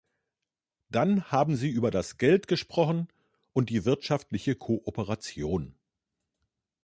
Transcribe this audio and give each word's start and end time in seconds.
Dann 0.89 1.29
haben 1.29 1.55
Sie 1.55 1.69
über 1.69 1.91
das 1.91 2.17
Geld 2.17 2.47
gesprochen 2.47 3.07
und 3.53 3.69
die 3.69 3.85
wirtschaftliche 3.85 4.55
Kooperation. 4.55 5.75